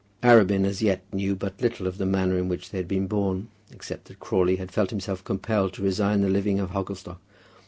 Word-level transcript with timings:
Arabin 0.23 0.65
as 0.65 0.81
yet 0.81 1.03
knew 1.13 1.35
but 1.35 1.61
little 1.61 1.85
of 1.85 1.99
the 1.99 2.07
manner 2.07 2.35
in 2.35 2.47
which 2.49 2.71
they 2.71 2.79
had 2.79 2.87
been 2.87 3.05
borne, 3.05 3.49
except 3.71 4.05
that 4.05 4.19
Crawley 4.19 4.55
had 4.55 4.71
felt 4.71 4.89
himself 4.89 5.23
compelled 5.23 5.73
to 5.73 5.83
resign 5.83 6.21
the 6.21 6.27
living 6.27 6.59
of 6.59 6.71
Hogglestock. 6.71 7.19